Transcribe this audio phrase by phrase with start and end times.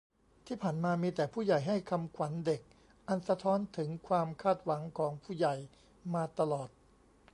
[0.45, 2.61] ที่ผ่านมา มีแต่ 'ผู้ใหญ่' ให้คำขวัญวันเด็ก
[3.07, 5.55] อันสะท้อนถึงความคาดหวังของ 'ผู้ใหญ่'
[6.13, 6.69] มาตลอด